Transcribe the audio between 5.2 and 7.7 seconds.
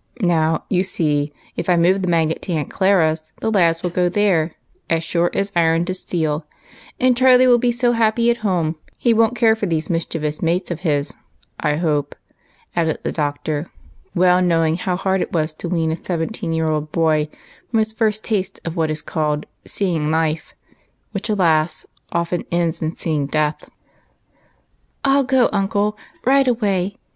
as iron to steel, and Charlie will